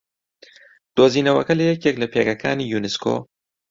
[0.97, 3.15] دوزینەوەکە لە یەکێک لە پێگەکانی یوونسکۆ